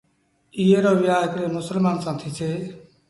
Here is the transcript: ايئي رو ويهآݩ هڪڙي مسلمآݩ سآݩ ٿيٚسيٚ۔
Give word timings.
ايئي 0.57 0.77
رو 0.83 0.93
ويهآݩ 1.01 1.21
هڪڙي 1.25 1.45
مسلمآݩ 1.57 2.01
سآݩ 2.03 2.17
ٿيٚسيٚ۔ 2.19 2.57